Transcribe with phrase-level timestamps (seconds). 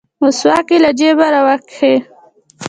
[0.21, 1.93] مسواک يې له جيبه راوکيښ.